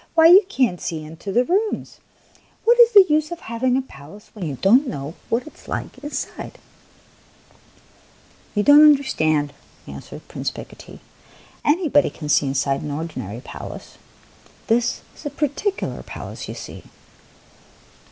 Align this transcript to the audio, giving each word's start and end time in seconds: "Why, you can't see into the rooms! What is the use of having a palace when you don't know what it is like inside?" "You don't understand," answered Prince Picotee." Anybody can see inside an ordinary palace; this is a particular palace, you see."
"Why, 0.15 0.25
you 0.29 0.41
can't 0.49 0.81
see 0.81 1.03
into 1.05 1.31
the 1.31 1.45
rooms! 1.45 1.99
What 2.63 2.79
is 2.79 2.91
the 2.93 3.05
use 3.07 3.29
of 3.31 3.41
having 3.41 3.77
a 3.77 3.83
palace 3.83 4.31
when 4.33 4.47
you 4.47 4.55
don't 4.55 4.87
know 4.87 5.13
what 5.29 5.45
it 5.45 5.53
is 5.53 5.67
like 5.67 5.99
inside?" 5.99 6.57
"You 8.55 8.63
don't 8.63 8.81
understand," 8.81 9.53
answered 9.85 10.27
Prince 10.27 10.49
Picotee." 10.49 11.01
Anybody 11.63 12.09
can 12.09 12.29
see 12.29 12.47
inside 12.47 12.81
an 12.81 12.89
ordinary 12.89 13.41
palace; 13.41 13.99
this 14.65 15.01
is 15.15 15.27
a 15.27 15.29
particular 15.29 16.01
palace, 16.01 16.49
you 16.49 16.55
see." 16.55 16.85